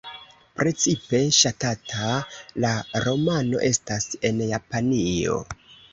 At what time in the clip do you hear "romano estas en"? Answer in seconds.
3.05-4.45